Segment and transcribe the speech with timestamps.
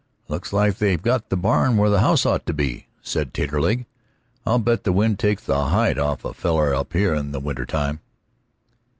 [0.29, 3.85] "Looks like they've got the barn where the house ought to be," said Taterleg.
[4.47, 7.39] "I'll bet the wind takes the hide off of a feller up here in the
[7.39, 7.99] wintertime."